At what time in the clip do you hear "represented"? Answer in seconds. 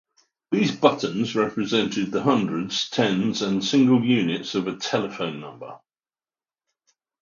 1.35-2.09